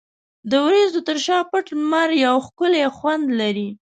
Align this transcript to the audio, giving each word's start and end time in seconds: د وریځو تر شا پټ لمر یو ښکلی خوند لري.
د 0.49 0.51
وریځو 0.65 0.99
تر 1.07 1.17
شا 1.25 1.37
پټ 1.51 1.65
لمر 1.79 2.09
یو 2.25 2.35
ښکلی 2.45 2.83
خوند 2.97 3.25
لري. 3.39 3.69